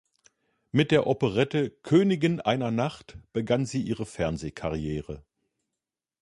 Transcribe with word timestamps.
Mit 0.71 0.89
der 0.89 1.05
Operette 1.05 1.69
"Königin 1.69 2.41
einer 2.41 2.71
Nacht" 2.71 3.19
begann 3.33 3.67
sie 3.67 3.83
ihre 3.83 4.07
Fernsehkarriere. 4.07 5.23